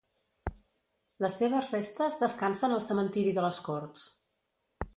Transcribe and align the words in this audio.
Les 1.25 1.35
seves 1.41 1.69
restes 1.75 2.17
descansen 2.23 2.73
el 2.79 2.81
cementiri 2.89 3.35
de 3.39 3.45
les 3.47 3.61
Corts. 3.69 4.07